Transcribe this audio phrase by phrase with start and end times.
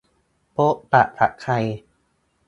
[0.55, 1.53] พบปะกับใคร